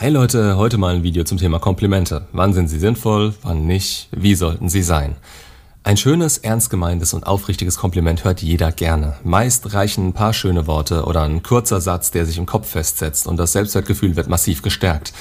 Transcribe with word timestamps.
Hey 0.00 0.10
Leute, 0.10 0.56
heute 0.56 0.78
mal 0.78 0.94
ein 0.94 1.02
Video 1.02 1.24
zum 1.24 1.38
Thema 1.38 1.58
Komplimente. 1.58 2.28
Wann 2.30 2.52
sind 2.52 2.68
sie 2.68 2.78
sinnvoll, 2.78 3.34
wann 3.42 3.66
nicht, 3.66 4.08
wie 4.12 4.36
sollten 4.36 4.68
sie 4.68 4.84
sein? 4.84 5.16
Ein 5.82 5.96
schönes, 5.96 6.38
ernst 6.38 6.70
gemeintes 6.70 7.14
und 7.14 7.26
aufrichtiges 7.26 7.78
Kompliment 7.78 8.22
hört 8.22 8.40
jeder 8.40 8.70
gerne. 8.70 9.16
Meist 9.24 9.74
reichen 9.74 10.06
ein 10.06 10.12
paar 10.12 10.34
schöne 10.34 10.68
Worte 10.68 11.02
oder 11.02 11.22
ein 11.22 11.42
kurzer 11.42 11.80
Satz, 11.80 12.12
der 12.12 12.26
sich 12.26 12.38
im 12.38 12.46
Kopf 12.46 12.68
festsetzt 12.68 13.26
und 13.26 13.38
das 13.38 13.50
Selbstwertgefühl 13.50 14.14
wird 14.14 14.28
massiv 14.28 14.62
gestärkt. 14.62 15.12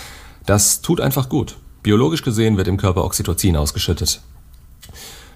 Das 0.46 0.84
tut 0.84 1.02
einfach 1.02 1.28
gut. 1.28 1.58
Biologisch 1.82 2.22
gesehen 2.22 2.56
wird 2.58 2.68
im 2.68 2.78
Körper 2.78 3.04
Oxytocin 3.04 3.58
ausgeschüttet. 3.58 4.22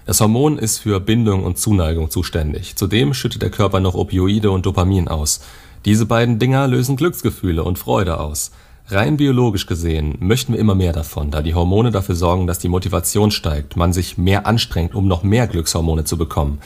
Das 0.06 0.20
Hormon 0.20 0.56
ist 0.56 0.78
für 0.78 1.00
Bindung 1.00 1.42
und 1.42 1.58
Zuneigung 1.58 2.10
zuständig. 2.10 2.76
Zudem 2.76 3.12
schüttet 3.12 3.42
der 3.42 3.50
Körper 3.50 3.80
noch 3.80 3.94
Opioide 3.96 4.52
und 4.52 4.66
Dopamin 4.66 5.08
aus. 5.08 5.40
Diese 5.84 6.06
beiden 6.06 6.38
Dinger 6.38 6.68
lösen 6.68 6.94
Glücksgefühle 6.94 7.64
und 7.64 7.80
Freude 7.80 8.20
aus. 8.20 8.52
Rein 8.92 9.16
biologisch 9.16 9.64
gesehen 9.64 10.16
möchten 10.20 10.52
wir 10.52 10.60
immer 10.60 10.74
mehr 10.74 10.92
davon, 10.92 11.30
da 11.30 11.40
die 11.40 11.54
Hormone 11.54 11.92
dafür 11.92 12.14
sorgen, 12.14 12.46
dass 12.46 12.58
die 12.58 12.68
Motivation 12.68 13.30
steigt, 13.30 13.74
man 13.74 13.94
sich 13.94 14.18
mehr 14.18 14.46
anstrengt, 14.46 14.94
um 14.94 15.08
noch 15.08 15.22
mehr 15.22 15.46
Glückshormone 15.46 16.04
zu 16.04 16.18
bekommen. 16.18 16.58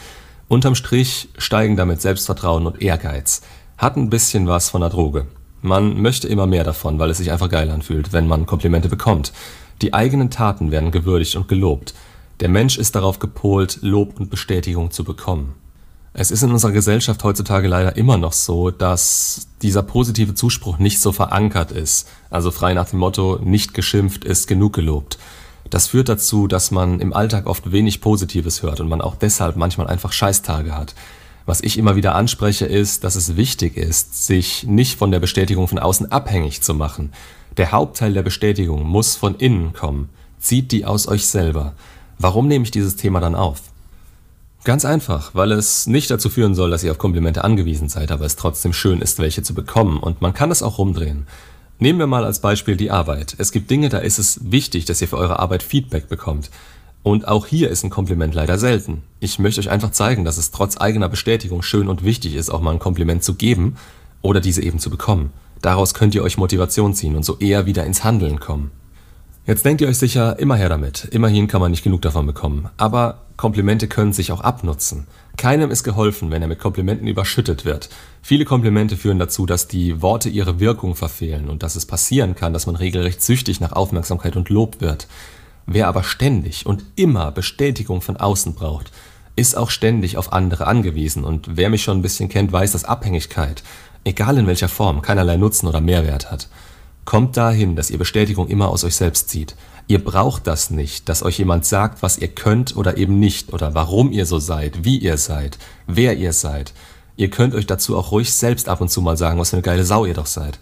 Unterm 0.49 0.75
Strich 0.75 1.29
steigen 1.39 1.77
damit 1.77 2.01
Selbstvertrauen 2.01 2.67
und 2.67 2.83
Ehrgeiz. 2.83 3.43
Hat 3.79 3.97
ein 3.97 4.11
bisschen 4.11 4.49
was 4.49 4.71
von 4.71 4.81
der 4.81 4.91
Droge. 4.91 5.29
Man 5.63 6.03
möchte 6.03 6.27
immer 6.27 6.49
mehr 6.49 6.65
davon, 6.65 6.99
weil 6.99 7.11
es 7.11 7.19
sich 7.19 7.31
einfach 7.31 7.49
geil 7.49 7.71
anfühlt, 7.71 8.13
wenn 8.13 8.27
man 8.27 8.45
Komplimente 8.45 8.89
bekommt. 8.89 9.33
Die 9.81 9.95
eigenen 9.95 10.31
Taten 10.31 10.73
werden 10.73 10.91
gewürdigt 10.91 11.37
und 11.37 11.47
gelobt. 11.47 11.95
Der 12.41 12.49
Mensch 12.49 12.77
ist 12.77 12.97
darauf 12.97 13.21
gepolt, 13.21 13.79
Lob 13.83 14.19
und 14.19 14.31
Bestätigung 14.31 14.91
zu 14.91 15.05
bekommen. 15.05 15.55
Es 16.19 16.31
ist 16.31 16.43
in 16.43 16.51
unserer 16.51 16.73
Gesellschaft 16.73 17.23
heutzutage 17.25 17.69
leider 17.69 17.97
immer 17.97 18.17
noch 18.17 18.33
so, 18.33 18.71
dass 18.71 19.49
dieser 19.61 19.83
positive 19.83 20.33
Zuspruch 20.35 20.79
nicht 20.79 20.99
so 20.99 21.13
verankert 21.13 21.73
ist. 21.73 22.09
Also 22.31 22.51
frei 22.51 22.73
nach 22.73 22.89
dem 22.89 23.01
Motto, 23.01 23.39
nicht 23.45 23.75
geschimpft 23.75 24.25
ist 24.25 24.47
genug 24.47 24.73
gelobt. 24.73 25.19
Das 25.69 25.89
führt 25.89 26.09
dazu, 26.09 26.47
dass 26.47 26.71
man 26.71 27.01
im 27.01 27.13
Alltag 27.13 27.47
oft 27.47 27.71
wenig 27.71 28.01
Positives 28.01 28.63
hört 28.63 28.81
und 28.81 28.89
man 28.89 29.03
auch 29.03 29.15
deshalb 29.15 29.57
manchmal 29.57 29.89
einfach 29.89 30.11
Scheißtage 30.11 30.75
hat. 30.75 30.95
Was 31.45 31.61
ich 31.61 31.77
immer 31.77 31.97
wieder 31.97 32.15
anspreche, 32.15 32.65
ist, 32.65 33.05
dass 33.05 33.15
es 33.15 33.37
wichtig 33.37 33.77
ist, 33.77 34.27
sich 34.27 34.65
nicht 34.65 34.99
von 34.99 35.11
der 35.11 35.21
Bestätigung 35.21 35.69
von 35.69 35.79
außen 35.79 36.11
abhängig 36.13 36.63
zu 36.63 36.73
machen. 36.73 37.13
Der 37.59 37.73
Hauptteil 37.73 38.15
der 38.15 38.23
Bestätigung 38.23 38.85
muss 38.85 39.17
von 39.17 39.35
innen 39.35 39.75
kommen. 39.75 40.09
Zieht 40.39 40.73
die 40.73 40.87
aus 40.87 41.09
euch 41.09 41.27
selber. 41.27 41.75
Warum 42.19 42.49
nehme 42.49 42.65
ich 42.65 42.71
dieses 42.71 42.97
Thema 42.97 43.21
dann 43.21 43.35
auf? 43.35 43.61
Ganz 44.67 44.85
einfach, 44.85 45.33
weil 45.33 45.53
es 45.53 45.87
nicht 45.87 46.11
dazu 46.11 46.29
führen 46.29 46.57
soll, 46.57 46.71
dass 46.73 46.83
ihr 46.83 46.91
auf 46.91 46.99
Komplimente 46.99 47.45
angewiesen 47.45 47.89
seid, 47.89 48.11
aber 48.11 48.25
es 48.25 48.35
trotzdem 48.35 48.73
schön 48.73 49.01
ist, 49.01 49.21
welche 49.21 49.45
zu 49.45 49.55
bekommen 49.55 50.01
und 50.01 50.21
man 50.23 50.35
kann 50.35 50.51
es 50.51 50.61
auch 50.61 50.79
rumdrehen. 50.79 51.29
Nehmen 51.79 52.01
wir 52.01 52.09
mal 52.09 52.25
als 52.25 52.41
Beispiel 52.41 52.77
die 52.77 52.91
Arbeit. 52.91 53.37
Es 53.39 53.53
gibt 53.53 53.71
Dinge, 53.71 53.91
da 53.91 53.99
ist 53.99 54.19
es 54.19 54.41
wichtig, 54.51 54.85
dass 54.85 55.01
ihr 55.01 55.07
für 55.07 55.19
eure 55.19 55.39
Arbeit 55.39 55.63
Feedback 55.63 56.09
bekommt. 56.09 56.51
Und 57.05 57.29
auch 57.29 57.47
hier 57.47 57.71
ist 57.71 57.85
ein 57.85 57.91
Kompliment 57.91 58.35
leider 58.35 58.59
selten. 58.59 59.05
Ich 59.21 59.39
möchte 59.39 59.61
euch 59.61 59.71
einfach 59.71 59.93
zeigen, 59.93 60.25
dass 60.25 60.37
es 60.37 60.51
trotz 60.51 60.77
eigener 60.77 61.09
Bestätigung 61.09 61.63
schön 61.63 61.87
und 61.87 62.03
wichtig 62.03 62.35
ist, 62.35 62.51
auch 62.51 62.61
mal 62.61 62.73
ein 62.73 62.81
Kompliment 62.81 63.23
zu 63.23 63.35
geben 63.35 63.77
oder 64.21 64.41
diese 64.41 64.65
eben 64.65 64.81
zu 64.81 64.91
bekommen. 64.91 65.33
Daraus 65.63 65.95
könnt 65.95 66.17
ihr 66.17 66.25
euch 66.25 66.39
Motivation 66.39 66.93
ziehen 66.93 67.15
und 67.15 67.25
so 67.25 67.39
eher 67.39 67.67
wieder 67.67 67.85
ins 67.85 68.03
Handeln 68.03 68.41
kommen. 68.41 68.73
Jetzt 69.47 69.65
denkt 69.65 69.81
ihr 69.81 69.87
euch 69.87 69.99
sicher, 69.99 70.41
immer 70.41 70.57
her 70.57 70.69
damit. 70.69 71.05
Immerhin 71.13 71.47
kann 71.47 71.61
man 71.61 71.71
nicht 71.71 71.85
genug 71.85 72.03
davon 72.03 72.27
bekommen. 72.27 72.69
Aber 72.79 73.19
Komplimente 73.37 73.87
können 73.87 74.13
sich 74.13 74.33
auch 74.33 74.41
abnutzen. 74.41 75.07
Keinem 75.37 75.71
ist 75.71 75.85
geholfen, 75.85 76.33
wenn 76.33 76.43
er 76.43 76.49
mit 76.49 76.59
Komplimenten 76.59 77.07
überschüttet 77.07 77.65
wird. 77.65 77.89
Viele 78.23 78.45
Komplimente 78.45 78.97
führen 78.97 79.21
dazu, 79.21 79.47
dass 79.47 79.69
die 79.69 80.03
Worte 80.03 80.29
ihre 80.31 80.59
Wirkung 80.59 80.97
verfehlen 80.97 81.49
und 81.49 81.63
dass 81.63 81.77
es 81.77 81.87
passieren 81.87 82.35
kann, 82.35 82.53
dass 82.53 82.67
man 82.67 82.75
regelrecht 82.75 83.23
süchtig 83.23 83.61
nach 83.61 83.71
Aufmerksamkeit 83.71 84.35
und 84.35 84.49
Lob 84.49 84.81
wird. 84.81 85.07
Wer 85.65 85.87
aber 85.87 86.03
ständig 86.03 86.67
und 86.67 86.85
immer 86.97 87.31
Bestätigung 87.31 88.01
von 88.01 88.17
außen 88.17 88.55
braucht, 88.55 88.91
ist 89.37 89.57
auch 89.57 89.71
ständig 89.71 90.17
auf 90.17 90.33
andere 90.33 90.67
angewiesen 90.67 91.23
und 91.23 91.57
wer 91.57 91.71
mich 91.71 91.85
schon 91.85 91.99
ein 91.99 92.03
bisschen 92.03 92.29
kennt, 92.29 92.51
weiß, 92.51 92.73
dass 92.73 92.85
Abhängigkeit, 92.85 93.63
egal 94.03 94.39
in 94.39 94.47
welcher 94.49 94.69
Form, 94.69 95.03
keinerlei 95.03 95.37
Nutzen 95.37 95.69
oder 95.69 95.81
Mehrwert 95.81 96.33
hat. 96.33 96.49
Kommt 97.07 97.37
dahin, 97.37 97.77
dass 97.77 97.89
ihr 97.89 97.99
Bestätigung 97.99 98.49
immer 98.49 98.69
aus 98.69 98.83
euch 98.83 98.97
selbst 98.97 99.31
zieht. 99.31 99.55
Ihr 99.87 100.03
braucht 100.03 100.49
das 100.49 100.71
nicht, 100.71 101.09
dass 101.09 101.23
euch 101.23 101.39
jemand 101.39 101.65
sagt, 101.65 102.03
was 102.03 102.19
ihr 102.19 102.27
könnt 102.27 102.77
oder 102.77 102.97
eben 102.97 103.21
nicht 103.21 103.53
oder 103.53 103.75
warum 103.75 104.11
ihr 104.11 104.27
so 104.27 104.41
seid, 104.41 104.85
wie 104.85 104.99
ihr 104.99 105.17
seid, 105.17 105.57
wer 105.87 106.17
ihr 106.17 106.33
seid. 106.33 106.75
Ihr 107.17 107.31
könnt 107.31 107.55
euch 107.55 107.65
dazu 107.65 107.97
auch 107.97 108.11
ruhig 108.11 108.35
selbst 108.35 108.69
ab 108.69 108.81
und 108.81 108.91
zu 108.91 109.01
mal 109.01 109.17
sagen, 109.17 109.39
was 109.39 109.51
für 109.51 109.57
eine 109.57 109.63
geile 109.63 109.85
Sau 109.85 110.05
ihr 110.05 110.15
doch 110.15 110.27
seid. 110.27 110.59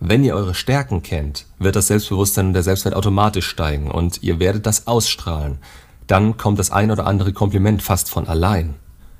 Wenn 0.00 0.24
ihr 0.24 0.34
eure 0.34 0.54
Stärken 0.54 1.02
kennt, 1.02 1.44
wird 1.58 1.76
das 1.76 1.88
Selbstbewusstsein 1.88 2.48
und 2.48 2.54
der 2.54 2.62
Selbstwert 2.62 2.96
automatisch 2.96 3.46
steigen 3.46 3.90
und 3.90 4.22
ihr 4.22 4.40
werdet 4.40 4.64
das 4.64 4.86
ausstrahlen. 4.86 5.58
Dann 6.06 6.38
kommt 6.38 6.58
das 6.58 6.70
ein 6.70 6.90
oder 6.90 7.06
andere 7.06 7.34
Kompliment 7.34 7.82
fast 7.82 8.08
von 8.08 8.26
allein. 8.26 8.74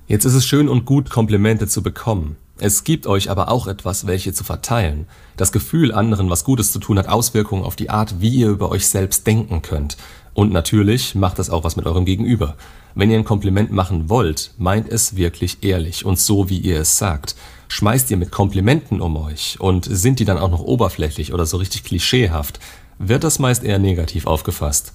Jetzt 0.06 0.24
ist 0.24 0.34
es 0.34 0.46
schön 0.46 0.70
und 0.70 0.86
gut, 0.86 1.10
Komplimente 1.10 1.68
zu 1.68 1.82
bekommen. 1.82 2.36
Es 2.58 2.84
gibt 2.84 3.06
euch 3.06 3.30
aber 3.30 3.50
auch 3.50 3.66
etwas, 3.66 4.06
welche 4.06 4.32
zu 4.32 4.44
verteilen. 4.44 5.06
Das 5.36 5.52
Gefühl, 5.52 5.92
anderen 5.92 6.30
was 6.30 6.44
Gutes 6.44 6.70
zu 6.70 6.78
tun, 6.78 6.98
hat 6.98 7.08
Auswirkungen 7.08 7.64
auf 7.64 7.76
die 7.76 7.90
Art, 7.90 8.20
wie 8.20 8.28
ihr 8.28 8.48
über 8.48 8.70
euch 8.70 8.86
selbst 8.86 9.26
denken 9.26 9.62
könnt. 9.62 9.96
Und 10.34 10.52
natürlich 10.52 11.14
macht 11.14 11.38
das 11.38 11.50
auch 11.50 11.64
was 11.64 11.76
mit 11.76 11.86
eurem 11.86 12.04
Gegenüber. 12.04 12.56
Wenn 12.94 13.10
ihr 13.10 13.18
ein 13.18 13.24
Kompliment 13.24 13.72
machen 13.72 14.08
wollt, 14.08 14.52
meint 14.58 14.88
es 14.88 15.16
wirklich 15.16 15.62
ehrlich 15.62 16.04
und 16.04 16.18
so, 16.18 16.48
wie 16.48 16.58
ihr 16.58 16.80
es 16.80 16.98
sagt. 16.98 17.36
Schmeißt 17.68 18.10
ihr 18.10 18.16
mit 18.16 18.30
Komplimenten 18.30 19.00
um 19.00 19.16
euch 19.16 19.58
und 19.58 19.86
sind 19.86 20.20
die 20.20 20.24
dann 20.26 20.38
auch 20.38 20.50
noch 20.50 20.60
oberflächlich 20.60 21.32
oder 21.32 21.46
so 21.46 21.56
richtig 21.56 21.84
klischeehaft, 21.84 22.60
wird 22.98 23.24
das 23.24 23.38
meist 23.38 23.64
eher 23.64 23.78
negativ 23.78 24.26
aufgefasst. 24.26 24.92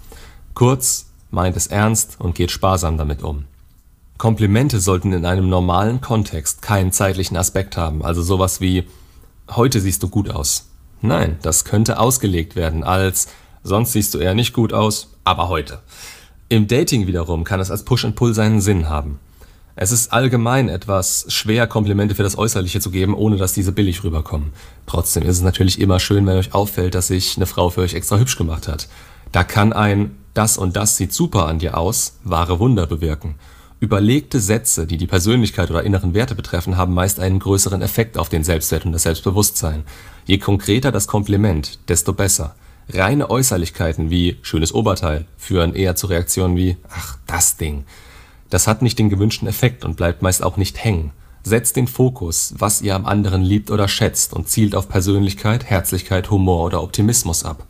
Kurz, 0.53 1.07
meint 1.31 1.57
es 1.57 1.67
ernst 1.67 2.17
und 2.19 2.35
geht 2.35 2.51
sparsam 2.51 2.97
damit 2.97 3.23
um. 3.23 3.45
Komplimente 4.17 4.79
sollten 4.79 5.13
in 5.13 5.25
einem 5.25 5.49
normalen 5.49 6.01
Kontext 6.01 6.61
keinen 6.61 6.91
zeitlichen 6.91 7.37
Aspekt 7.37 7.77
haben, 7.77 8.03
also 8.03 8.21
sowas 8.21 8.61
wie 8.61 8.87
heute 9.49 9.79
siehst 9.79 10.01
du 10.01 10.09
gut 10.09 10.29
aus. 10.29 10.69
Nein, 11.01 11.37
das 11.43 11.65
könnte 11.65 11.99
ausgelegt 11.99 12.55
werden 12.55 12.83
als 12.83 13.27
sonst 13.63 13.91
siehst 13.91 14.13
du 14.13 14.19
eher 14.19 14.33
nicht 14.33 14.53
gut 14.53 14.73
aus, 14.73 15.09
aber 15.23 15.49
heute. 15.49 15.79
Im 16.49 16.67
Dating 16.67 17.05
wiederum 17.05 17.43
kann 17.43 17.59
es 17.59 17.69
als 17.69 17.83
Push 17.83 18.05
and 18.05 18.15
Pull 18.15 18.33
seinen 18.33 18.61
Sinn 18.61 18.89
haben. 18.89 19.19
Es 19.75 19.91
ist 19.91 20.11
allgemein 20.11 20.69
etwas 20.69 21.25
schwer, 21.27 21.67
Komplimente 21.67 22.15
für 22.15 22.23
das 22.23 22.37
Äußerliche 22.37 22.79
zu 22.79 22.89
geben, 22.89 23.13
ohne 23.13 23.37
dass 23.37 23.53
diese 23.53 23.71
billig 23.71 24.03
rüberkommen. 24.03 24.53
Trotzdem 24.87 25.23
ist 25.23 25.37
es 25.37 25.43
natürlich 25.43 25.79
immer 25.79 25.99
schön, 25.99 26.25
wenn 26.25 26.37
euch 26.37 26.55
auffällt, 26.55 26.95
dass 26.95 27.07
sich 27.07 27.35
eine 27.35 27.45
Frau 27.45 27.69
für 27.69 27.81
euch 27.81 27.93
extra 27.93 28.17
hübsch 28.17 28.37
gemacht 28.37 28.67
hat. 28.67 28.87
Da 29.31 29.43
kann 29.43 29.73
ein 29.73 30.15
das 30.33 30.57
und 30.57 30.75
das 30.75 30.97
sieht 30.97 31.13
super 31.13 31.45
an 31.47 31.59
dir 31.59 31.77
aus 31.77 32.17
wahre 32.23 32.59
Wunder 32.59 32.87
bewirken. 32.87 33.35
Überlegte 33.79 34.39
Sätze, 34.39 34.87
die 34.87 34.97
die 34.97 35.05
Persönlichkeit 35.05 35.69
oder 35.69 35.83
inneren 35.83 36.15
Werte 36.15 36.33
betreffen, 36.33 36.77
haben 36.77 36.95
meist 36.95 37.19
einen 37.19 37.37
größeren 37.37 37.83
Effekt 37.83 38.17
auf 38.17 38.27
den 38.27 38.43
Selbstwert 38.43 38.85
und 38.85 38.91
das 38.91 39.03
Selbstbewusstsein. 39.03 39.83
Je 40.25 40.39
konkreter 40.39 40.91
das 40.91 41.05
Kompliment, 41.05 41.77
desto 41.87 42.13
besser. 42.13 42.55
Reine 42.89 43.29
Äußerlichkeiten 43.29 44.09
wie 44.09 44.37
schönes 44.41 44.73
Oberteil 44.73 45.25
führen 45.37 45.75
eher 45.75 45.95
zu 45.95 46.07
Reaktionen 46.07 46.57
wie 46.57 46.77
ach, 46.89 47.17
das 47.27 47.57
Ding. 47.57 47.83
Das 48.49 48.65
hat 48.65 48.81
nicht 48.81 48.97
den 48.97 49.09
gewünschten 49.09 49.47
Effekt 49.47 49.85
und 49.85 49.95
bleibt 49.95 50.23
meist 50.23 50.41
auch 50.41 50.57
nicht 50.57 50.83
hängen. 50.83 51.11
Setzt 51.43 51.75
den 51.75 51.87
Fokus, 51.87 52.55
was 52.57 52.81
ihr 52.81 52.95
am 52.95 53.05
anderen 53.05 53.43
liebt 53.43 53.69
oder 53.69 53.87
schätzt 53.87 54.33
und 54.33 54.49
zielt 54.49 54.73
auf 54.73 54.89
Persönlichkeit, 54.89 55.65
Herzlichkeit, 55.65 56.31
Humor 56.31 56.65
oder 56.65 56.81
Optimismus 56.81 57.45
ab. 57.45 57.67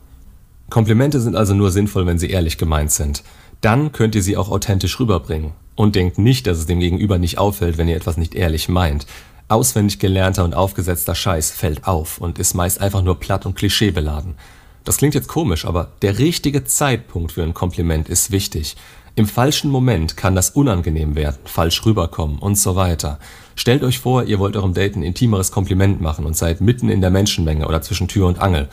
Komplimente 0.70 1.20
sind 1.20 1.36
also 1.36 1.52
nur 1.52 1.70
sinnvoll, 1.70 2.06
wenn 2.06 2.18
sie 2.18 2.30
ehrlich 2.30 2.56
gemeint 2.56 2.92
sind. 2.92 3.22
Dann 3.60 3.92
könnt 3.92 4.14
ihr 4.14 4.22
sie 4.22 4.36
auch 4.36 4.50
authentisch 4.50 4.98
rüberbringen. 5.00 5.52
Und 5.78 5.94
denkt 5.94 6.18
nicht, 6.18 6.48
dass 6.48 6.58
es 6.58 6.66
dem 6.66 6.80
Gegenüber 6.80 7.18
nicht 7.18 7.38
auffällt, 7.38 7.78
wenn 7.78 7.86
ihr 7.86 7.94
etwas 7.94 8.16
nicht 8.16 8.34
ehrlich 8.34 8.68
meint. 8.68 9.06
Auswendig 9.46 10.00
gelernter 10.00 10.42
und 10.42 10.52
aufgesetzter 10.52 11.14
Scheiß 11.14 11.52
fällt 11.52 11.86
auf 11.86 12.18
und 12.18 12.40
ist 12.40 12.54
meist 12.54 12.80
einfach 12.80 13.00
nur 13.00 13.20
platt 13.20 13.46
und 13.46 13.54
klischeebeladen. 13.54 14.34
Das 14.82 14.96
klingt 14.96 15.14
jetzt 15.14 15.28
komisch, 15.28 15.64
aber 15.64 15.92
der 16.02 16.18
richtige 16.18 16.64
Zeitpunkt 16.64 17.30
für 17.30 17.44
ein 17.44 17.54
Kompliment 17.54 18.08
ist 18.08 18.32
wichtig. 18.32 18.74
Im 19.14 19.28
falschen 19.28 19.70
Moment 19.70 20.16
kann 20.16 20.34
das 20.34 20.50
unangenehm 20.50 21.14
werden, 21.14 21.38
falsch 21.44 21.86
rüberkommen 21.86 22.40
und 22.40 22.58
so 22.58 22.74
weiter. 22.74 23.20
Stellt 23.54 23.84
euch 23.84 24.00
vor, 24.00 24.24
ihr 24.24 24.40
wollt 24.40 24.56
eurem 24.56 24.74
Date 24.74 24.96
ein 24.96 25.04
intimeres 25.04 25.52
Kompliment 25.52 26.00
machen 26.00 26.26
und 26.26 26.36
seid 26.36 26.60
mitten 26.60 26.88
in 26.88 27.00
der 27.00 27.10
Menschenmenge 27.10 27.68
oder 27.68 27.82
zwischen 27.82 28.08
Tür 28.08 28.26
und 28.26 28.40
Angel. 28.40 28.68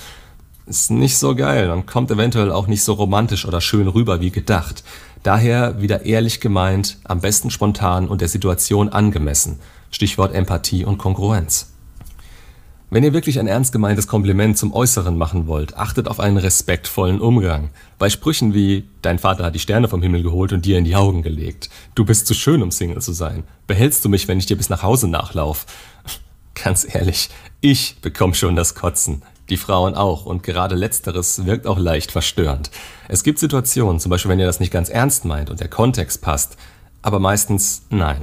Ist 0.66 0.90
nicht 0.90 1.20
so 1.20 1.36
geil 1.36 1.70
und 1.70 1.86
kommt 1.86 2.10
eventuell 2.10 2.52
auch 2.52 2.66
nicht 2.66 2.84
so 2.84 2.94
romantisch 2.94 3.46
oder 3.46 3.62
schön 3.62 3.88
rüber 3.88 4.22
wie 4.22 4.32
gedacht. 4.32 4.84
Daher 5.26 5.82
wieder 5.82 6.06
ehrlich 6.06 6.40
gemeint, 6.40 7.00
am 7.04 7.20
besten 7.20 7.50
spontan 7.50 8.08
und 8.08 8.22
der 8.22 8.28
Situation 8.28 8.90
angemessen. 8.90 9.58
Stichwort 9.90 10.36
Empathie 10.36 10.86
und 10.86 11.00
Kongruenz. 11.00 11.74
Wenn 12.92 13.04
ihr 13.04 13.12
wirklich 13.12 13.40
ein 13.40 13.48
ernst 13.48 13.72
gemeintes 13.72 14.06
Kompliment 14.06 14.56
zum 14.56 14.72
Äußeren 14.72 15.18
machen 15.18 15.48
wollt, 15.48 15.78
achtet 15.78 16.08
auf 16.08 16.20
einen 16.20 16.38
respektvollen 16.38 17.20
Umgang. 17.20 17.72
Bei 17.98 18.12
Sprüchen 18.12 18.54
wie 18.54 18.88
Dein 19.02 19.18
Vater 19.18 19.46
hat 19.46 19.56
die 19.56 19.60
Sterne 19.60 19.88
vom 19.88 20.04
Himmel 20.04 20.22
geholt 20.22 20.54
und 20.54 20.64
dir 20.64 20.78
in 20.78 20.86
die 20.86 20.96
Augen 20.96 21.24
gelegt. 21.24 21.72
Du 21.96 22.06
bist 22.06 22.28
zu 22.28 22.36
schön, 22.36 22.62
um 22.62 22.70
Single 22.70 23.02
zu 23.02 23.12
sein. 23.12 23.46
Behältst 23.66 24.06
du 24.06 24.10
mich, 24.10 24.28
wenn 24.28 24.38
ich 24.38 24.46
dir 24.46 24.58
bis 24.58 24.70
nach 24.70 24.84
Hause 24.84 25.08
nachlauf? 25.08 25.66
Ganz 26.54 26.86
ehrlich, 26.88 27.32
ich 27.62 27.98
bekomme 28.00 28.36
schon 28.36 28.56
das 28.56 28.76
Kotzen. 28.76 29.24
Die 29.50 29.58
Frauen 29.58 29.94
auch 29.94 30.26
und 30.26 30.44
gerade 30.44 30.76
letzteres 30.76 31.46
wirkt 31.46 31.68
auch 31.68 31.78
leicht 31.78 32.12
verstörend. 32.12 32.72
Es 33.08 33.24
gibt 33.24 33.38
Situationen, 33.38 34.00
zum 34.00 34.10
Beispiel 34.10 34.32
wenn 34.32 34.40
ihr 34.40 34.48
das 34.48 34.60
nicht 34.60 34.74
ganz 34.74 34.90
ernst 34.90 35.26
meint 35.26 35.50
und 35.50 35.60
der 35.60 35.68
Kontext 35.68 36.22
passt, 36.22 36.58
aber 37.02 37.20
meistens 37.20 37.84
nein. 37.90 38.22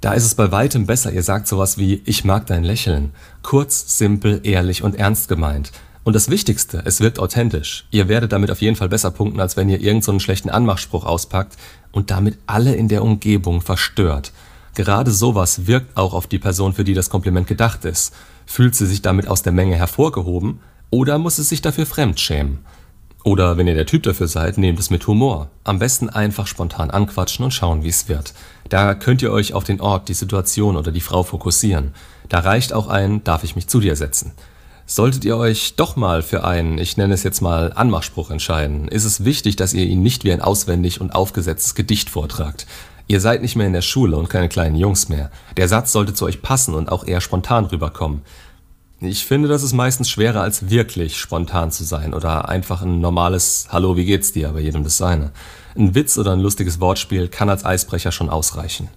Da 0.00 0.12
ist 0.12 0.24
es 0.24 0.34
bei 0.34 0.50
weitem 0.52 0.86
besser, 0.86 1.12
ihr 1.12 1.22
sagt 1.22 1.48
sowas 1.48 1.78
wie 1.78 2.02
Ich 2.04 2.24
mag 2.24 2.46
dein 2.46 2.64
Lächeln. 2.64 3.12
Kurz, 3.42 3.98
simpel, 3.98 4.40
ehrlich 4.44 4.82
und 4.82 4.96
ernst 4.96 5.28
gemeint. 5.28 5.72
Und 6.04 6.14
das 6.14 6.30
Wichtigste, 6.30 6.82
es 6.84 7.00
wirkt 7.00 7.18
authentisch. 7.18 7.86
Ihr 7.90 8.08
werdet 8.08 8.32
damit 8.32 8.50
auf 8.50 8.60
jeden 8.60 8.76
Fall 8.76 8.88
besser 8.88 9.10
punkten, 9.10 9.40
als 9.40 9.56
wenn 9.56 9.68
ihr 9.68 9.80
irgendeinen 9.80 10.18
so 10.18 10.18
schlechten 10.20 10.50
Anmachspruch 10.50 11.04
auspackt 11.04 11.56
und 11.92 12.10
damit 12.10 12.38
alle 12.46 12.74
in 12.74 12.88
der 12.88 13.02
Umgebung 13.02 13.60
verstört. 13.60 14.32
Gerade 14.74 15.10
sowas 15.10 15.66
wirkt 15.66 15.96
auch 15.96 16.14
auf 16.14 16.28
die 16.28 16.38
Person, 16.38 16.72
für 16.72 16.84
die 16.84 16.94
das 16.94 17.10
Kompliment 17.10 17.48
gedacht 17.48 17.84
ist. 17.84 18.14
Fühlt 18.50 18.74
sie 18.74 18.86
sich 18.86 19.02
damit 19.02 19.28
aus 19.28 19.42
der 19.42 19.52
Menge 19.52 19.76
hervorgehoben 19.76 20.60
oder 20.88 21.18
muss 21.18 21.36
sie 21.36 21.42
sich 21.42 21.60
dafür 21.60 21.84
fremd 21.84 22.18
schämen? 22.18 22.60
Oder 23.22 23.58
wenn 23.58 23.66
ihr 23.66 23.74
der 23.74 23.84
Typ 23.84 24.04
dafür 24.04 24.26
seid, 24.26 24.56
nehmt 24.56 24.80
es 24.80 24.88
mit 24.88 25.06
Humor. 25.06 25.50
Am 25.64 25.78
besten 25.78 26.08
einfach 26.08 26.46
spontan 26.46 26.90
anquatschen 26.90 27.44
und 27.44 27.52
schauen, 27.52 27.84
wie 27.84 27.90
es 27.90 28.08
wird. 28.08 28.32
Da 28.70 28.94
könnt 28.94 29.20
ihr 29.20 29.32
euch 29.32 29.52
auf 29.52 29.64
den 29.64 29.82
Ort, 29.82 30.08
die 30.08 30.14
Situation 30.14 30.78
oder 30.78 30.92
die 30.92 31.02
Frau 31.02 31.24
fokussieren. 31.24 31.92
Da 32.30 32.38
reicht 32.38 32.72
auch 32.72 32.88
ein 32.88 33.22
Darf 33.22 33.44
ich 33.44 33.54
mich 33.54 33.66
zu 33.66 33.80
dir 33.80 33.96
setzen. 33.96 34.32
Solltet 34.86 35.26
ihr 35.26 35.36
euch 35.36 35.76
doch 35.76 35.96
mal 35.96 36.22
für 36.22 36.44
einen, 36.44 36.78
ich 36.78 36.96
nenne 36.96 37.12
es 37.12 37.24
jetzt 37.24 37.42
mal 37.42 37.74
Anmachspruch 37.74 38.30
entscheiden, 38.30 38.88
ist 38.88 39.04
es 39.04 39.26
wichtig, 39.26 39.56
dass 39.56 39.74
ihr 39.74 39.84
ihn 39.84 40.02
nicht 40.02 40.24
wie 40.24 40.32
ein 40.32 40.40
auswendig 40.40 41.02
und 41.02 41.14
aufgesetztes 41.14 41.74
Gedicht 41.74 42.08
vortragt. 42.08 42.66
Ihr 43.10 43.22
seid 43.22 43.40
nicht 43.40 43.56
mehr 43.56 43.66
in 43.66 43.72
der 43.72 43.80
Schule 43.80 44.18
und 44.18 44.28
keine 44.28 44.50
kleinen 44.50 44.76
Jungs 44.76 45.08
mehr. 45.08 45.30
Der 45.56 45.66
Satz 45.66 45.92
sollte 45.92 46.12
zu 46.12 46.26
euch 46.26 46.42
passen 46.42 46.74
und 46.74 46.92
auch 46.92 47.06
eher 47.06 47.22
spontan 47.22 47.64
rüberkommen. 47.64 48.20
Ich 49.00 49.24
finde, 49.24 49.48
das 49.48 49.62
ist 49.62 49.72
meistens 49.72 50.10
schwerer 50.10 50.42
als 50.42 50.68
wirklich 50.68 51.16
spontan 51.16 51.70
zu 51.70 51.84
sein 51.84 52.12
oder 52.12 52.50
einfach 52.50 52.82
ein 52.82 53.00
normales 53.00 53.68
Hallo, 53.70 53.96
wie 53.96 54.04
geht's 54.04 54.32
dir, 54.32 54.50
bei 54.50 54.60
jedem 54.60 54.84
das 54.84 54.98
seine. 54.98 55.30
Ein 55.74 55.94
Witz 55.94 56.18
oder 56.18 56.32
ein 56.32 56.40
lustiges 56.40 56.80
Wortspiel 56.80 57.28
kann 57.28 57.48
als 57.48 57.64
Eisbrecher 57.64 58.12
schon 58.12 58.28
ausreichen. 58.28 58.88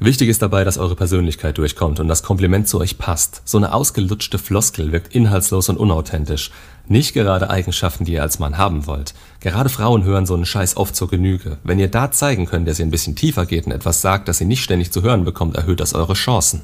Wichtig 0.00 0.28
ist 0.28 0.42
dabei, 0.42 0.62
dass 0.62 0.78
eure 0.78 0.94
Persönlichkeit 0.94 1.58
durchkommt 1.58 1.98
und 1.98 2.06
das 2.06 2.22
Kompliment 2.22 2.68
zu 2.68 2.78
euch 2.80 2.98
passt. 2.98 3.42
So 3.44 3.58
eine 3.58 3.74
ausgelutschte 3.74 4.38
Floskel 4.38 4.92
wirkt 4.92 5.12
inhaltslos 5.12 5.68
und 5.68 5.76
unauthentisch. 5.76 6.52
Nicht 6.86 7.14
gerade 7.14 7.50
Eigenschaften, 7.50 8.04
die 8.04 8.12
ihr 8.12 8.22
als 8.22 8.38
Mann 8.38 8.58
haben 8.58 8.86
wollt. 8.86 9.12
Gerade 9.40 9.68
Frauen 9.68 10.04
hören 10.04 10.24
so 10.24 10.34
einen 10.34 10.46
Scheiß 10.46 10.76
oft 10.76 10.94
zur 10.94 11.08
Genüge. 11.10 11.58
Wenn 11.64 11.80
ihr 11.80 11.88
da 11.88 12.12
zeigen 12.12 12.46
könnt, 12.46 12.68
dass 12.68 12.78
ihr 12.78 12.86
ein 12.86 12.92
bisschen 12.92 13.16
tiefer 13.16 13.44
geht 13.44 13.66
und 13.66 13.72
etwas 13.72 14.00
sagt, 14.00 14.28
das 14.28 14.40
ihr 14.40 14.46
nicht 14.46 14.62
ständig 14.62 14.92
zu 14.92 15.02
hören 15.02 15.24
bekommt, 15.24 15.56
erhöht 15.56 15.80
das 15.80 15.94
eure 15.94 16.14
Chancen. 16.14 16.62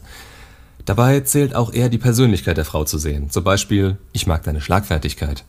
Dabei 0.84 1.20
zählt 1.20 1.56
auch 1.56 1.72
eher 1.72 1.88
die 1.88 1.98
Persönlichkeit 1.98 2.56
der 2.56 2.64
Frau 2.64 2.84
zu 2.84 2.98
sehen. 2.98 3.30
Zum 3.30 3.42
Beispiel, 3.42 3.96
ich 4.12 4.28
mag 4.28 4.44
deine 4.44 4.60
Schlagfertigkeit. 4.60 5.44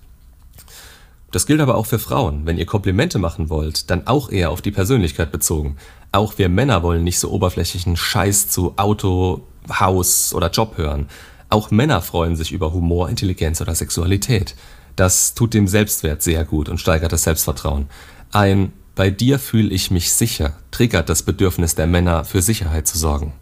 Das 1.35 1.45
gilt 1.45 1.59
aber 1.59 1.75
auch 1.75 1.85
für 1.85 1.99
Frauen. 1.99 2.45
Wenn 2.45 2.57
ihr 2.57 2.65
Komplimente 2.65 3.19
machen 3.19 3.49
wollt, 3.49 3.89
dann 3.89 4.07
auch 4.07 4.29
eher 4.29 4.51
auf 4.51 4.61
die 4.61 4.71
Persönlichkeit 4.71 5.33
bezogen. 5.33 5.75
Auch 6.13 6.37
wir 6.37 6.47
Männer 6.47 6.81
wollen 6.81 7.03
nicht 7.03 7.19
so 7.19 7.29
oberflächlichen 7.29 7.97
Scheiß 7.97 8.47
zu 8.47 8.75
Auto, 8.77 9.45
Haus 9.69 10.33
oder 10.33 10.49
Job 10.49 10.77
hören. 10.77 11.09
Auch 11.49 11.71
Männer 11.71 12.01
freuen 12.01 12.37
sich 12.37 12.53
über 12.53 12.71
Humor, 12.71 13.09
Intelligenz 13.09 13.59
oder 13.59 13.75
Sexualität. 13.75 14.55
Das 14.95 15.33
tut 15.33 15.53
dem 15.53 15.67
Selbstwert 15.67 16.23
sehr 16.23 16.45
gut 16.45 16.69
und 16.69 16.79
steigert 16.79 17.11
das 17.11 17.23
Selbstvertrauen. 17.23 17.89
Ein 18.31 18.71
Bei 18.95 19.09
dir 19.09 19.37
fühle 19.37 19.71
ich 19.71 19.91
mich 19.91 20.13
sicher 20.13 20.53
triggert 20.71 21.09
das 21.09 21.23
Bedürfnis 21.23 21.75
der 21.75 21.87
Männer, 21.87 22.23
für 22.23 22.41
Sicherheit 22.41 22.87
zu 22.87 22.97
sorgen. 22.97 23.33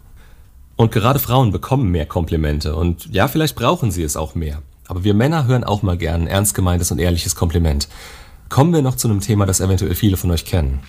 Und 0.74 0.90
gerade 0.90 1.20
Frauen 1.20 1.52
bekommen 1.52 1.92
mehr 1.92 2.06
Komplimente 2.06 2.74
und 2.74 3.06
ja, 3.14 3.28
vielleicht 3.28 3.54
brauchen 3.54 3.92
sie 3.92 4.02
es 4.02 4.16
auch 4.16 4.34
mehr. 4.34 4.62
Aber 4.94 5.02
wir 5.02 5.14
Männer 5.14 5.48
hören 5.48 5.64
auch 5.64 5.82
mal 5.82 5.98
gern 5.98 6.20
ein 6.20 6.26
ernst 6.28 6.54
gemeintes 6.54 6.92
und 6.92 7.00
ehrliches 7.00 7.34
Kompliment. 7.34 7.88
Kommen 8.48 8.72
wir 8.72 8.80
noch 8.80 8.94
zu 8.94 9.08
einem 9.08 9.18
Thema, 9.18 9.44
das 9.44 9.58
eventuell 9.58 9.96
viele 9.96 10.16
von 10.16 10.30
euch 10.30 10.44
kennen. 10.44 10.82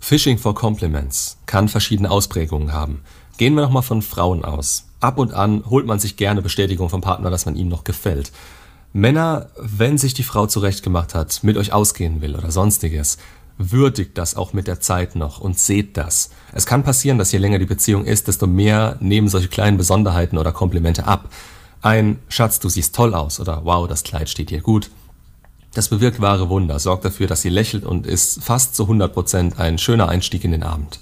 Phishing 0.00 0.36
for 0.36 0.54
Compliments 0.54 1.38
kann 1.46 1.68
verschiedene 1.68 2.10
Ausprägungen 2.10 2.74
haben. 2.74 3.00
Gehen 3.38 3.54
wir 3.54 3.62
noch 3.62 3.70
mal 3.70 3.80
von 3.80 4.02
Frauen 4.02 4.44
aus. 4.44 4.84
Ab 5.00 5.16
und 5.16 5.32
an 5.32 5.64
holt 5.70 5.86
man 5.86 5.98
sich 5.98 6.18
gerne 6.18 6.42
Bestätigung 6.42 6.90
vom 6.90 7.00
Partner, 7.00 7.30
dass 7.30 7.46
man 7.46 7.56
ihm 7.56 7.68
noch 7.68 7.84
gefällt. 7.84 8.32
Männer, 8.92 9.48
wenn 9.56 9.96
sich 9.96 10.12
die 10.12 10.22
Frau 10.22 10.46
zurechtgemacht 10.46 11.14
hat, 11.14 11.42
mit 11.42 11.56
euch 11.56 11.72
ausgehen 11.72 12.20
will 12.20 12.36
oder 12.36 12.50
sonstiges, 12.50 13.16
würdigt 13.56 14.18
das 14.18 14.36
auch 14.36 14.52
mit 14.52 14.66
der 14.66 14.80
Zeit 14.80 15.16
noch 15.16 15.40
und 15.40 15.58
seht 15.58 15.96
das. 15.96 16.28
Es 16.52 16.66
kann 16.66 16.82
passieren, 16.82 17.16
dass 17.16 17.32
je 17.32 17.38
länger 17.38 17.58
die 17.58 17.64
Beziehung 17.64 18.04
ist, 18.04 18.28
desto 18.28 18.46
mehr 18.46 18.98
nehmen 19.00 19.28
solche 19.28 19.48
kleinen 19.48 19.78
Besonderheiten 19.78 20.36
oder 20.36 20.52
Komplimente 20.52 21.06
ab. 21.06 21.30
Ein 21.84 22.18
Schatz, 22.30 22.60
du 22.60 22.70
siehst 22.70 22.94
toll 22.94 23.12
aus 23.12 23.40
oder 23.40 23.60
wow, 23.64 23.86
das 23.86 24.04
Kleid 24.04 24.30
steht 24.30 24.48
dir 24.48 24.62
gut. 24.62 24.90
Das 25.74 25.90
bewirkt 25.90 26.18
wahre 26.18 26.48
Wunder, 26.48 26.78
sorgt 26.78 27.04
dafür, 27.04 27.26
dass 27.26 27.42
sie 27.42 27.50
lächelt 27.50 27.84
und 27.84 28.06
ist 28.06 28.42
fast 28.42 28.74
zu 28.74 28.84
100% 28.84 29.58
ein 29.58 29.76
schöner 29.76 30.08
Einstieg 30.08 30.44
in 30.44 30.52
den 30.52 30.62
Abend. 30.62 31.00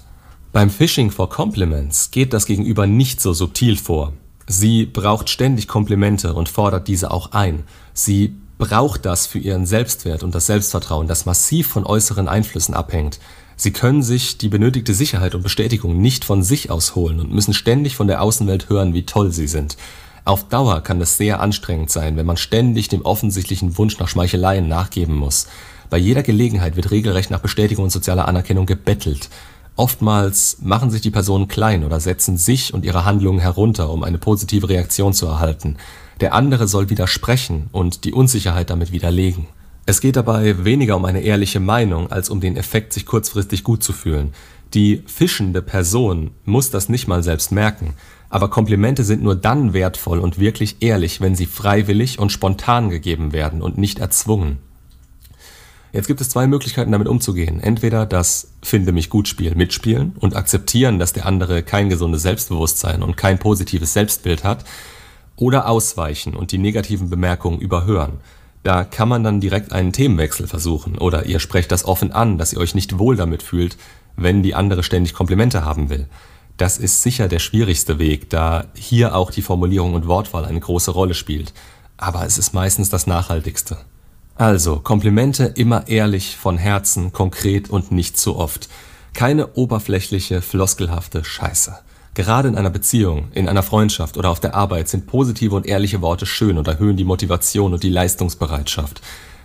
Beim 0.51 0.69
Phishing 0.69 1.09
for 1.09 1.29
Compliments 1.29 2.11
geht 2.11 2.33
das 2.33 2.45
Gegenüber 2.45 2.85
nicht 2.85 3.21
so 3.21 3.31
subtil 3.31 3.77
vor. 3.77 4.11
Sie 4.45 4.85
braucht 4.85 5.29
ständig 5.29 5.69
Komplimente 5.69 6.33
und 6.33 6.49
fordert 6.49 6.89
diese 6.89 7.11
auch 7.11 7.31
ein. 7.31 7.63
Sie 7.93 8.35
braucht 8.57 9.05
das 9.05 9.25
für 9.25 9.39
ihren 9.39 9.65
Selbstwert 9.65 10.21
und 10.21 10.35
das 10.35 10.47
Selbstvertrauen, 10.47 11.07
das 11.07 11.25
massiv 11.25 11.69
von 11.69 11.85
äußeren 11.85 12.27
Einflüssen 12.27 12.73
abhängt. 12.73 13.21
Sie 13.55 13.71
können 13.71 14.03
sich 14.03 14.37
die 14.37 14.49
benötigte 14.49 14.93
Sicherheit 14.93 15.33
und 15.33 15.43
Bestätigung 15.43 16.01
nicht 16.01 16.25
von 16.25 16.43
sich 16.43 16.69
aus 16.69 16.93
holen 16.93 17.21
und 17.21 17.31
müssen 17.31 17.53
ständig 17.53 17.95
von 17.95 18.07
der 18.07 18.21
Außenwelt 18.21 18.67
hören, 18.67 18.93
wie 18.93 19.05
toll 19.05 19.31
sie 19.31 19.47
sind. 19.47 19.77
Auf 20.25 20.47
Dauer 20.47 20.81
kann 20.81 21.01
es 21.01 21.17
sehr 21.17 21.41
anstrengend 21.41 21.89
sein, 21.89 22.15
wenn 22.15 22.25
man 22.25 22.37
ständig 22.37 22.87
dem 22.87 23.01
offensichtlichen 23.01 23.77
Wunsch 23.77 23.99
nach 23.99 24.07
Schmeicheleien 24.07 24.69
nachgeben 24.69 25.15
muss. 25.15 25.47
Bei 25.89 25.97
jeder 25.97 26.23
Gelegenheit 26.23 26.77
wird 26.77 26.91
regelrecht 26.91 27.29
nach 27.29 27.41
Bestätigung 27.41 27.83
und 27.85 27.89
sozialer 27.89 28.27
Anerkennung 28.27 28.65
gebettelt. 28.65 29.29
Oftmals 29.75 30.57
machen 30.61 30.91
sich 30.91 31.01
die 31.01 31.11
Personen 31.11 31.49
klein 31.49 31.83
oder 31.83 31.99
setzen 31.99 32.37
sich 32.37 32.73
und 32.73 32.85
ihre 32.85 33.03
Handlungen 33.03 33.39
herunter, 33.39 33.89
um 33.89 34.03
eine 34.03 34.17
positive 34.17 34.69
Reaktion 34.69 35.13
zu 35.13 35.25
erhalten. 35.25 35.75
Der 36.21 36.33
andere 36.33 36.69
soll 36.69 36.89
widersprechen 36.89 37.67
und 37.73 38.05
die 38.05 38.13
Unsicherheit 38.13 38.69
damit 38.69 38.93
widerlegen. 38.93 39.47
Es 39.85 39.99
geht 39.99 40.15
dabei 40.15 40.63
weniger 40.63 40.95
um 40.95 41.03
eine 41.03 41.21
ehrliche 41.21 41.59
Meinung 41.59 42.09
als 42.09 42.29
um 42.29 42.39
den 42.39 42.55
Effekt, 42.55 42.93
sich 42.93 43.05
kurzfristig 43.05 43.65
gut 43.65 43.83
zu 43.83 43.91
fühlen. 43.91 44.33
Die 44.73 45.03
fischende 45.05 45.61
Person 45.61 46.31
muss 46.45 46.71
das 46.71 46.89
nicht 46.89 47.07
mal 47.07 47.21
selbst 47.21 47.51
merken, 47.51 47.93
aber 48.29 48.49
Komplimente 48.49 49.03
sind 49.03 49.21
nur 49.21 49.35
dann 49.35 49.73
wertvoll 49.73 50.19
und 50.19 50.39
wirklich 50.39 50.77
ehrlich, 50.79 51.21
wenn 51.21 51.35
sie 51.35 51.45
freiwillig 51.45 52.17
und 52.17 52.31
spontan 52.31 52.89
gegeben 52.89 53.33
werden 53.33 53.61
und 53.61 53.77
nicht 53.77 53.99
erzwungen. 53.99 54.57
Jetzt 55.91 56.07
gibt 56.07 56.21
es 56.21 56.29
zwei 56.29 56.47
Möglichkeiten, 56.47 56.91
damit 56.91 57.07
umzugehen. 57.07 57.59
Entweder 57.59 58.07
das 58.07 58.53
Finde 58.63 58.91
mich 58.93 59.11
gut 59.11 59.27
Spiel 59.27 59.53
mitspielen 59.53 60.15
und 60.19 60.35
akzeptieren, 60.35 60.97
dass 60.97 61.13
der 61.13 61.27
andere 61.27 61.61
kein 61.61 61.89
gesundes 61.89 62.23
Selbstbewusstsein 62.23 63.03
und 63.03 63.15
kein 63.15 63.37
positives 63.37 63.93
Selbstbild 63.93 64.43
hat, 64.43 64.65
oder 65.35 65.67
ausweichen 65.67 66.35
und 66.35 66.51
die 66.51 66.57
negativen 66.57 67.09
Bemerkungen 67.09 67.59
überhören. 67.59 68.19
Da 68.63 68.85
kann 68.85 69.09
man 69.09 69.23
dann 69.23 69.41
direkt 69.41 69.73
einen 69.73 69.91
Themenwechsel 69.91 70.47
versuchen 70.47 70.97
oder 70.97 71.25
ihr 71.25 71.39
sprecht 71.39 71.71
das 71.71 71.85
offen 71.85 72.11
an, 72.11 72.37
dass 72.37 72.53
ihr 72.53 72.59
euch 72.59 72.75
nicht 72.75 72.97
wohl 72.97 73.15
damit 73.15 73.43
fühlt, 73.43 73.77
wenn 74.15 74.43
die 74.43 74.55
andere 74.55 74.83
ständig 74.83 75.13
Komplimente 75.13 75.65
haben 75.65 75.89
will. 75.89 76.07
Das 76.57 76.77
ist 76.77 77.01
sicher 77.01 77.27
der 77.27 77.39
schwierigste 77.39 77.97
Weg, 77.99 78.29
da 78.29 78.65
hier 78.75 79.15
auch 79.15 79.31
die 79.31 79.41
Formulierung 79.41 79.95
und 79.95 80.07
Wortwahl 80.07 80.45
eine 80.45 80.59
große 80.59 80.91
Rolle 80.91 81.15
spielt. 81.15 81.53
Aber 81.97 82.25
es 82.25 82.37
ist 82.37 82.53
meistens 82.53 82.89
das 82.89 83.07
Nachhaltigste. 83.07 83.77
Also, 84.35 84.79
Komplimente 84.79 85.45
immer 85.45 85.87
ehrlich, 85.87 86.35
von 86.35 86.57
Herzen, 86.57 87.11
konkret 87.11 87.69
und 87.69 87.91
nicht 87.91 88.17
zu 88.17 88.35
oft. 88.35 88.67
Keine 89.13 89.53
oberflächliche, 89.53 90.41
floskelhafte 90.41 91.23
Scheiße. 91.23 91.75
Gerade 92.15 92.47
in 92.47 92.55
einer 92.55 92.69
Beziehung, 92.69 93.31
in 93.33 93.47
einer 93.47 93.63
Freundschaft 93.63 94.17
oder 94.17 94.29
auf 94.29 94.39
der 94.39 94.53
Arbeit 94.53 94.87
sind 94.87 95.07
positive 95.07 95.55
und 95.55 95.65
ehrliche 95.65 96.01
Worte 96.01 96.25
schön 96.25 96.57
und 96.57 96.67
erhöhen 96.67 96.97
die 96.97 97.03
Motivation 97.03 97.73
und 97.73 97.81
die 97.81 97.89
Leistungsbereitschaft. 97.89 99.01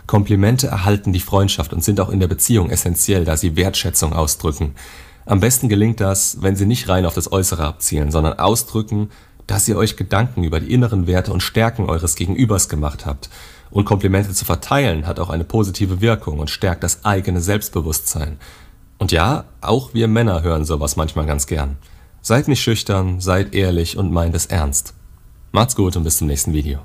Komplimente 0.09 0.69
erhalten 0.69 1.13
die 1.13 1.21
Freundschaft 1.21 1.73
und 1.73 1.85
sind 1.85 2.01
auch 2.01 2.09
in 2.09 2.19
der 2.19 2.27
Beziehung 2.29 2.71
essentiell, 2.71 3.27
da 3.27 3.37
sie 3.37 3.57
Wertschätzung 3.57 4.15
ausdrücken. 4.15 4.75
Am 5.27 5.39
besten 5.39 5.69
gelingt 5.69 6.01
das, 6.01 6.39
wenn 6.41 6.57
sie 6.57 6.65
nicht 6.65 6.89
rein 6.89 7.05
auf 7.05 7.15
das 7.15 7.31
Äußere 7.31 7.63
abzielen, 7.65 8.11
sondern 8.11 8.39
ausdrücken, 8.39 9.11
dass 9.47 9.69
ihr 9.69 9.77
euch 9.77 9.97
Gedanken 9.97 10.45
über 10.45 10.61
die 10.61 10.73
inneren 10.73 11.07
Werte 11.07 11.31
und 11.31 11.43
Stärken 11.43 11.91
eures 11.91 12.17
Gegenübers 12.17 12.71
gemacht 12.71 13.05
habt. 13.05 13.29
Und 13.71 13.85
Komplimente 13.85 14.33
zu 14.33 14.47
verteilen 14.47 15.07
hat 15.07 15.21
auch 15.21 15.29
eine 15.29 15.45
positive 15.45 16.01
Wirkung 16.01 16.39
und 16.39 16.49
stärkt 16.49 16.83
das 16.83 17.05
eigene 17.05 17.43
Selbstbewusstsein. 17.43 18.39
Und 18.97 19.13
ja, 19.13 19.45
auch 19.61 19.93
wir 19.93 20.09
Männer 20.09 20.43
hören 20.43 20.65
sowas 20.65 20.97
manchmal 20.97 21.27
ganz 21.27 21.47
gern. 21.47 21.77
Seid 22.23 22.49
nicht 22.49 22.63
schüchtern, 22.63 23.21
seid 23.21 23.55
ehrlich 23.55 23.99
und 23.99 24.11
meint 24.11 24.35
es 24.35 24.47
ernst. 24.47 24.95
Macht's 25.53 25.77
gut 25.77 25.97
und 25.97 26.05
bis 26.05 26.17
zum 26.17 26.29
nächsten 26.29 26.55
Video. 26.55 26.81